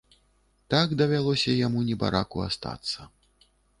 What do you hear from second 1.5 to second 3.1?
яму, небараку, астацца.